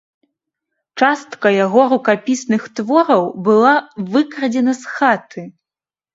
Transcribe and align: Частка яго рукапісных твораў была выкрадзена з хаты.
Частка 1.01 1.51
яго 1.65 1.81
рукапісных 1.93 2.61
твораў 2.79 3.23
была 3.49 3.75
выкрадзена 4.17 4.73
з 4.81 4.97
хаты. 4.97 5.41